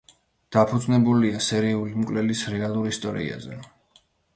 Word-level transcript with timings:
დაფუძნებულია 0.55 1.43
სერიული 1.49 1.95
მკვლელის 2.01 2.45
რეალურ 2.57 2.93
ისტორიაზე. 2.97 3.65